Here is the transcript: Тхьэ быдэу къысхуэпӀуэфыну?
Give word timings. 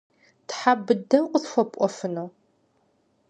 Тхьэ 0.47 0.71
быдэу 0.85 1.25
къысхуэпӀуэфыну? 1.31 2.29